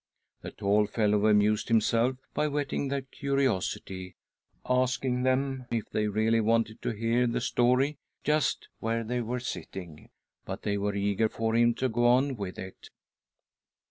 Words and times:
The 0.41 0.49
tall 0.49 0.87
fellow 0.87 1.27
amused 1.27 1.67
himself 1.67 2.15
by 2.33 2.47
whetting 2.47 2.87
their 2.87 3.03
curiosity, 3.03 4.15
asking 4.67 5.21
them 5.21 5.67
if 5.69 5.91
they 5.91 6.07
really 6.07 6.41
wanted 6.41 6.81
to 6.81 6.89
hear 6.89 7.27
the 7.27 7.39
story 7.39 7.99
just 8.23 8.67
where 8.79 9.03
they 9.03 9.21
were 9.21 9.39
sitting; 9.39 10.09
but 10.43 10.63
they 10.63 10.79
were 10.79 10.95
eager 10.95 11.29
for 11.29 11.53
him. 11.55 11.75
to 11.75 11.87
go 11.87 12.07
on 12.07 12.35
with 12.35 12.57
it. 12.57 12.89